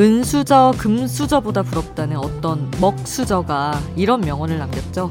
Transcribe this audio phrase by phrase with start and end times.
[0.00, 5.10] 은수저, 금수저보다 부럽다는 어떤 먹수저가 이런 명언을 남겼죠.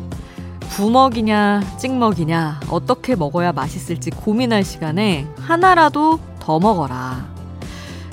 [0.71, 7.23] 부먹이냐, 찍먹이냐, 어떻게 먹어야 맛있을지 고민할 시간에 하나라도 더 먹어라.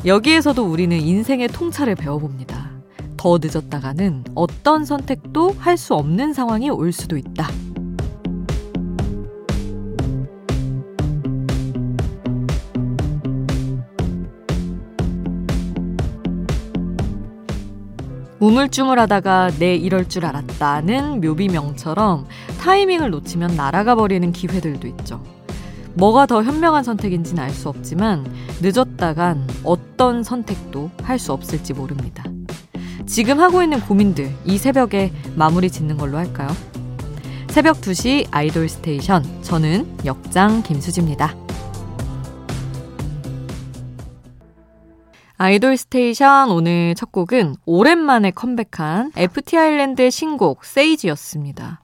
[0.04, 2.70] 여기에서도 우리는 인생의 통찰을 배워봅니다.
[3.16, 7.48] 더 늦었다가는 어떤 선택도 할 수 없는 상황이 올 수도 있다.
[18.40, 22.26] 우물쭈물하다가 내 이럴 줄 알았다는 묘비명처럼
[22.60, 25.22] 타이밍을 놓치면 날아가 버리는 기회들도 있죠.
[25.94, 28.26] 뭐가 더 현명한 선택인지는 알 수 없지만
[28.60, 32.24] 늦었다간 어떤 선택도 할 수 없을지 모릅니다.
[33.06, 36.48] 지금 하고 있는 고민들 이 새벽에 마무리 짓는 걸로 할까요?
[37.48, 41.34] 새벽 2시 아이돌 스테이션 저는 역장 김수지입니다.
[45.38, 51.82] 아이돌 스테이션 오늘 첫 곡은 오랜만에 컴백한 FT 아일랜드의 신곡 Sage였습니다.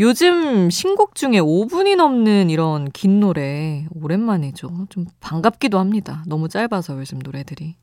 [0.00, 4.86] 요즘 신곡 중에 5분이 넘는 이런 긴 노래 오랜만이죠.
[4.88, 6.24] 좀 반갑기도 합니다.
[6.26, 7.76] 너무 짧아서 요즘 노래들이.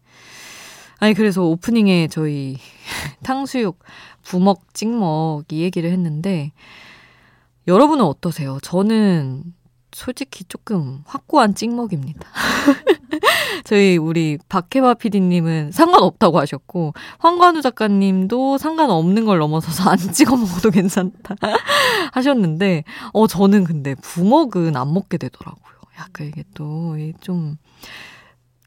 [0.97, 2.57] 아니 그래서 오프닝에 저희
[3.21, 3.77] 탕수육
[4.23, 6.53] 부먹 찍먹 이 얘기를 했는데
[7.67, 8.57] 여러분은 어떠세요?
[8.63, 9.43] 저는
[9.91, 12.27] 솔직히 조금 확고한 찍먹입니다.
[13.63, 21.35] 저희 우리 박혜화 PD님은 상관없다고 하셨고 황관우 작가님도 상관없는 걸 넘어서서 안 찍어 먹어도 괜찮다
[22.13, 25.73] 하셨는데 어 저는 근데 부먹은 안 먹게 되더라고요.
[25.99, 27.57] 약간 이게 또좀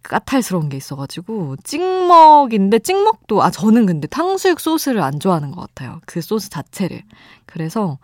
[0.02, 6.00] 까탈스러운 게 있어가지고 찍먹인데 찍먹도 아 저는 근데 탕수육 소스를 안 좋아하는 것 같아요.
[6.06, 7.02] 그 소스 자체를
[7.44, 7.98] 그래서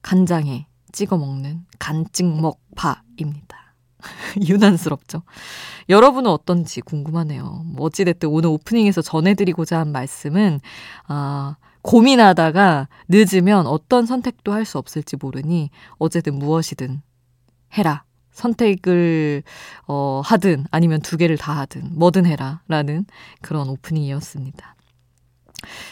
[0.00, 3.61] 간장에 찍어 먹는 간찍먹파입니다.
[4.48, 5.22] 유난스럽죠.
[5.88, 7.62] 여러분은 어떤지 궁금하네요.
[7.66, 10.60] 뭐 어찌됐든 오늘 오프닝에서 전해드리고자 한 말씀은,
[11.08, 17.02] 아, 고민하다가 늦으면 어떤 선택도 할 수 없을지 모르니 어쨌든 무엇이든
[17.76, 18.04] 해라.
[18.32, 19.42] 선택을
[19.88, 23.04] 어 하든 아니면 두 개를 다 하든 뭐든 해라 라는
[23.42, 24.74] 그런 오프닝이었습니다.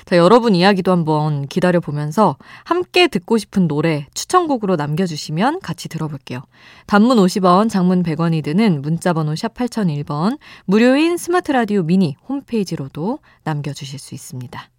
[0.05, 6.43] 자, 여러분 이야기도 한번 기다려 보면서 함께 듣고 싶은 노래 추천곡으로 남겨주시면 같이 들어볼게요.
[6.87, 14.71] 단문 50원, 장문 100원이 드는 문자번호 샵 8001번, 무료인 스마트라디오 미니 홈페이지로도 남겨주실 수 있습니다.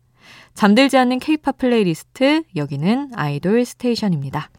[0.53, 4.49] 잠들지 않는 케이팝 플레이리스트, 여기는 아이돌 스테이션입니다.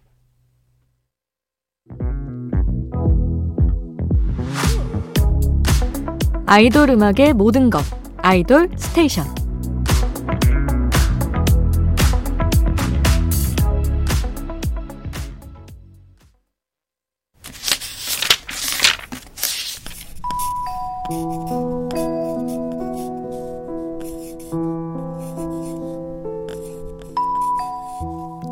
[6.47, 7.83] 아이돌 음악의 모든 것,
[8.19, 9.42] 아이돌 스테이션.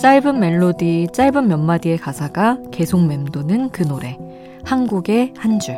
[0.00, 4.16] 짧은 멜로디, 짧은 몇 마디의 가사가 계속 맴도는 그 노래.
[4.64, 5.76] 한국의 한 줄.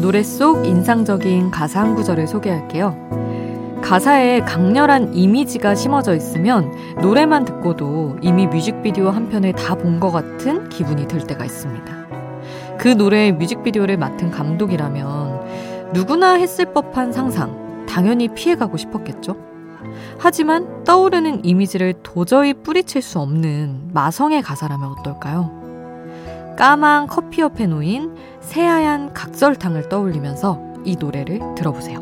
[0.00, 2.96] 노래 속 인상적인 가사 한 구절을 소개할게요.
[3.82, 10.68] 가사에 강렬한 이미지가 심어져 있으면 노래만 듣고도 이미 뮤직비디오 한 편을 다 본 것 같은
[10.68, 12.01] 기분이 들 때가 있습니다.
[12.82, 19.36] 그 노래의 뮤직비디오를 맡은 감독이라면 누구나 했을 법한 상상, 당연히 피해가고 싶었겠죠?
[20.18, 26.56] 하지만 떠오르는 이미지를 도저히 뿌리칠 수 없는 마성의 가사라면 어떨까요?
[26.58, 32.00] 까만 커피 옆에 놓인 새하얀 각설탕을 떠올리면서 이 노래를 들어보세요.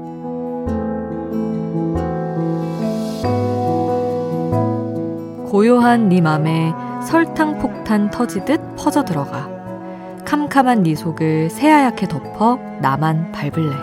[5.50, 6.72] 고요한 네 맘에
[7.02, 9.59] 설탕 폭탄 터지듯 퍼져 들어가
[10.30, 13.74] 캄캄한 네 속을 새하얗게 덮어 나만 밟을래.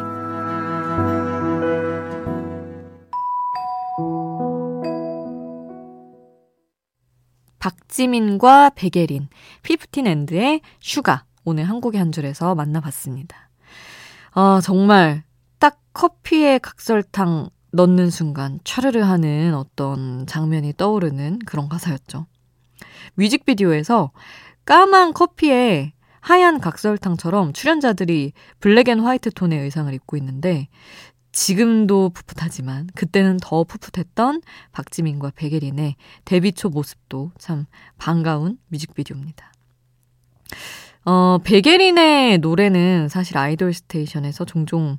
[7.60, 9.28] 박지민과 백예린,
[9.64, 13.50] 피프틴앤드의 Sugar 오늘 한국의 한 줄에서 만나봤습니다.
[14.32, 15.24] 아 정말
[15.60, 22.26] 딱 커피에 각설탕 넣는 순간 차르르 하는 어떤 장면이 떠오르는 그런 가사였죠.
[23.16, 24.12] 뮤직비디오에서
[24.64, 30.68] 까만 커피에 하얀 각설탕처럼 출연자들이 black and white 톤의 의상을 입고 있는데
[31.32, 34.42] 지금도 풋풋하지만 그때는 더 풋풋했던
[34.72, 37.66] 박지민과 백예린의 데뷔 초 모습도 참
[37.98, 39.52] 반가운 뮤직비디오입니다.
[41.06, 44.98] 어, 백예린의 노래는 사실 아이돌 스테이션에서 종종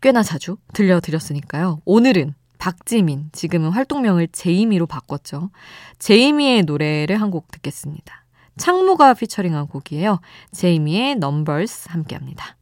[0.00, 1.82] 꽤나 자주 들려드렸으니까요.
[1.84, 5.50] 오늘은 박지민, 지금은 활동명을 제이미로 바꿨죠.
[5.98, 8.24] 제이미의 노래를 한 곡 듣겠습니다.
[8.58, 10.20] 창모가 피처링한 곡이에요.
[10.52, 12.56] 제이미의 넘버스 함께 합니다.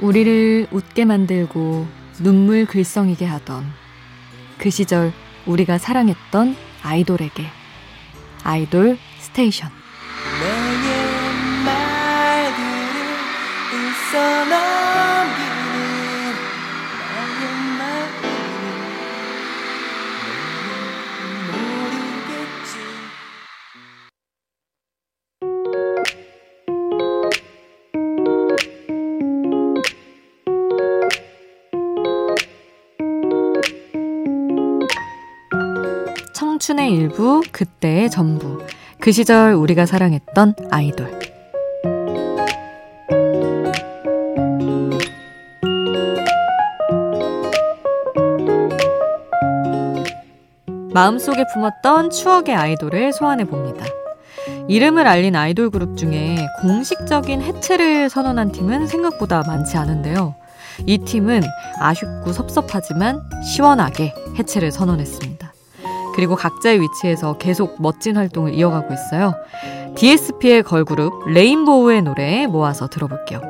[0.00, 1.86] 우리를 웃게 만들고
[2.22, 3.64] 눈물 글썽이게 하던
[4.58, 5.12] 그 시절
[5.46, 7.44] 우리가 사랑했던 아이돌에게.
[8.44, 9.70] 아이돌 스테이션
[36.64, 38.58] 청춘의 일부, 그때의 전부.
[38.98, 41.20] 그 시절 우리가 사랑했던 아이돌.
[50.94, 53.84] 마음속에 품었던 추억의 아이돌을 소환해 봅니다.
[54.66, 60.34] 이름을 알린 아이돌 그룹 중에 공식적인 해체를 선언한 팀은 생각보다 많지 않은데요.
[60.86, 61.42] 이 팀은
[61.78, 65.33] 아쉽고 섭섭하지만 시원하게 해체를 선언했습니다.
[66.14, 69.34] 그리고 각자의 위치에서 계속 멋진 활동을 이어가고 있어요.
[69.96, 73.40] DSP의 걸그룹 레인보우의 노래 모아서 들어볼게요.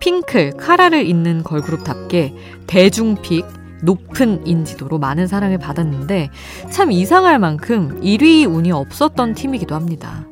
[0.00, 2.34] 핑클, 카라를 잇는 걸그룹답게
[2.66, 3.46] 대중픽,
[3.82, 6.30] 높은 인지도로 많은 사랑을 받았는데
[6.70, 10.24] 참 이상할 만큼 1위 운이 없었던 팀이기도 합니다.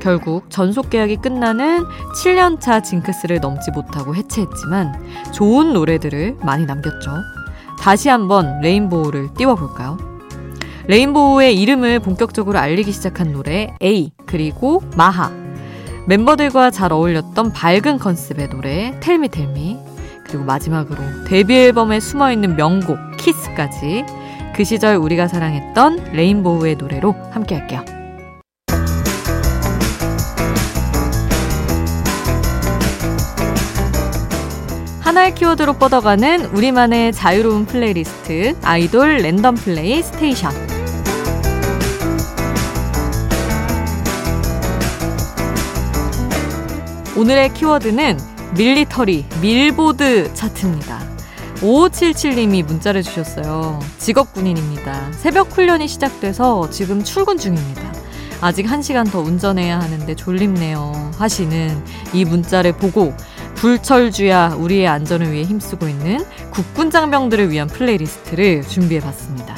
[0.00, 1.84] 결국 전속 계약이 끝나는
[2.16, 7.12] 7년차 징크스를 넘지 못하고 해체했지만 좋은 노래들을 많이 남겼죠.
[7.80, 10.11] 다시 한번 레인보우를 띄워볼까요?
[10.86, 15.30] 레인보우의 이름을 본격적으로 알리기 시작한 노래 A 그리고 Mach.
[16.06, 19.78] 멤버들과 잘 어울렸던 밝은 컨셉의 노래 Tell Me Tell Me
[20.24, 24.04] 그리고 마지막으로 데뷔 앨범에 숨어있는 명곡 Kiss까지.
[24.56, 27.84] 그 시절 우리가 사랑했던 레인보우의 노래로 함께 할게요.
[35.00, 40.71] 하나의 키워드로 뻗어가는 우리만의 자유로운 플레이리스트 아이돌 random play station
[47.22, 48.18] 오늘의 키워드는
[48.56, 50.98] military, 밀보드 차트입니다.
[51.60, 53.78] 5577님이 문자를 주셨어요.
[53.98, 55.12] 직업 군인입니다.
[55.12, 57.94] 새벽 훈련이 시작돼서 지금 출근 중입니다.
[58.40, 61.12] 아직 1시간 더 운전해야 하는데 졸립네요.
[61.16, 63.14] 하시는 이 문자를 보고
[63.54, 69.54] 불철주야 우리의 안전을 위해 힘쓰고 있는 국군 장병들을 위한 playlist를 준비해 봤습니다.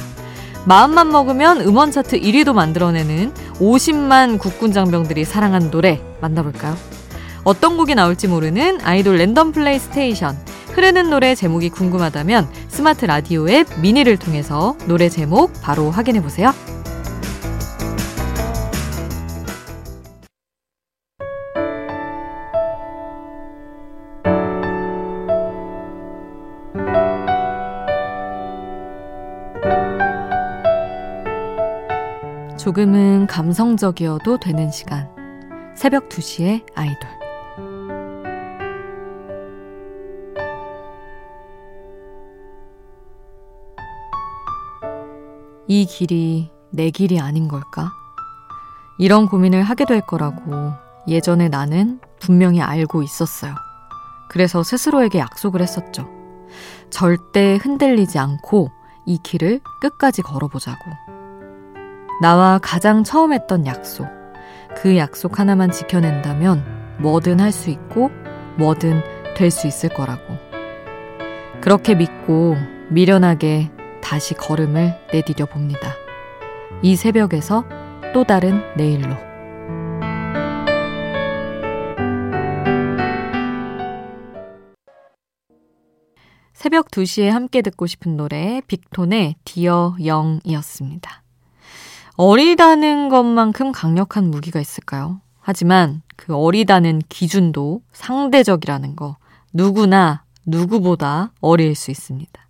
[0.66, 6.76] 마음만 먹으면 음원 차트 1위도 만들어내는 50만 국군 장병들이 사랑한 노래 만나볼까요?
[7.44, 10.36] 어떤 곡이 나올지 모르는 아이돌 random play station.
[10.72, 16.52] 흐르는 노래 제목이 궁금하다면 스마트 라디오 앱 미니를 통해서 노래 제목 바로 확인해 보세요.
[32.58, 35.10] 조금은 감성적이어도 되는 시간.
[35.76, 37.23] 새벽 2시에 아이돌.
[45.74, 47.90] 이 길이 내 길이 아닌 걸까?
[48.96, 50.72] 이런 고민을 하게 될 거라고
[51.08, 53.56] 예전에 나는 분명히 알고 있었어요.
[54.28, 56.08] 그래서 스스로에게 약속을 했었죠.
[56.90, 58.70] 절대 흔들리지 않고
[59.04, 60.78] 이 길을 끝까지 걸어보자고.
[62.22, 64.06] 나와 가장 처음 했던 약속.
[64.76, 68.12] 그 약속 하나만 지켜낸다면 뭐든 할 수 있고
[68.58, 69.02] 뭐든
[69.36, 70.22] 될 수 있을 거라고.
[71.60, 72.54] 그렇게 믿고
[72.90, 73.72] 미련하게
[74.04, 75.94] 다시 걸음을 내디뎌 봅니다.
[76.82, 77.64] 이 새벽에서
[78.12, 79.16] 또 다른 내일로.
[86.52, 91.22] 새벽 2시에 함께 듣고 싶은 노래 빅톤의 디어 영이었습니다.
[92.16, 95.20] 어리다는 것만큼 강력한 무기가 있을까요?
[95.40, 99.16] 하지만 그 어리다는 기준도 상대적이라는 거
[99.52, 102.43] 누구나 누구보다 어릴 수 있습니다.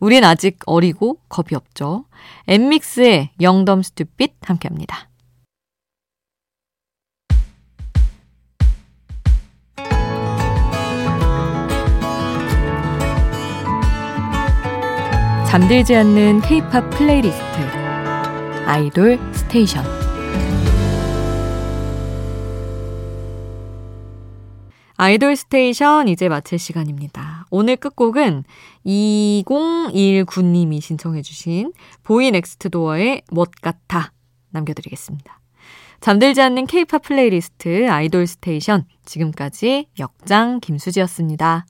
[0.00, 2.04] 우린 아직 어리고 겁이 없죠.
[2.46, 5.08] 엠믹스의 영덤 스튜핏 함께 합니다.
[15.48, 17.42] 잠들지 않는 K-pop playlist
[18.66, 19.82] 아이돌 스테이션
[24.98, 27.37] 아이돌 스테이션 이제 마칠 시간입니다.
[27.50, 28.44] 오늘 끝곡은
[28.86, 34.12] 2019님이 신청해주신 BOYNEXTDOOR의 뭣 같아
[34.50, 35.40] 남겨드리겠습니다.
[36.00, 41.66] 잠들지 않는 케이팝 플레이리스트 아이돌 스테이션 지금까지 역장 김수지였습니다.